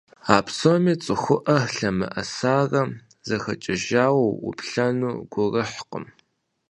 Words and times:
А 0.35 0.37
псоми 0.45 0.93
цӀыхуӀэ 1.03 1.57
лъэмыӀэсарэ 1.73 2.81
зэхэкӀэжауэ 3.27 4.21
уӀуплъэну 4.27 5.15
гурыхькъым. 5.31 6.05